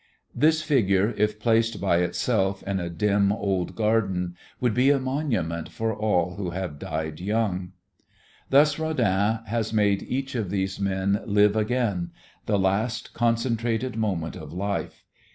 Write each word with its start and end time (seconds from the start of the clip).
This 0.33 0.63
figure, 0.63 1.13
if 1.15 1.39
placed 1.39 1.79
by 1.79 1.97
itself 1.97 2.63
in 2.63 2.79
a 2.79 2.89
dim, 2.89 3.31
old 3.31 3.75
garden, 3.75 4.35
would 4.59 4.73
be 4.73 4.89
a 4.89 4.97
monument 4.97 5.69
for 5.69 5.93
all 5.95 6.37
who 6.37 6.49
have 6.49 6.79
died 6.79 7.19
young. 7.19 7.73
Thus 8.49 8.79
Rodin 8.79 9.41
has 9.45 9.71
made 9.71 10.01
each 10.01 10.33
of 10.33 10.49
these 10.49 10.79
men 10.79 11.21
live 11.27 11.55
again 11.55 12.09
the 12.47 12.57
last 12.57 13.13
concentrated 13.13 13.95
moment 13.95 14.35
of 14.35 14.51
life. 14.51 15.03